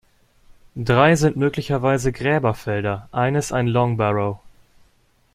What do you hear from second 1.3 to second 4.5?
möglicherweise Gräberfelder, eines ein Long Barrow.